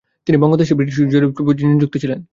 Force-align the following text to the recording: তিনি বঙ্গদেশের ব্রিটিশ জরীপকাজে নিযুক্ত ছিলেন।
তিনি 0.27 0.37
বঙ্গদেশের 0.37 0.77
ব্রিটিশ 0.77 0.95
জরীপকাজে 1.13 1.63
নিযুক্ত 1.67 1.95
ছিলেন। 1.97 2.19